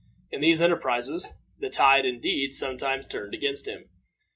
[0.31, 1.29] In these enterprises,
[1.59, 3.87] the tide, indeed, sometimes turned against him.